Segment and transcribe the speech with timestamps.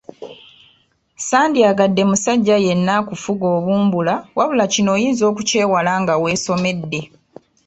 [1.19, 6.99] Ssandyagadde musajja yenna akufuge obumbula wabula kino oyinza okukyewala nga weesomedde.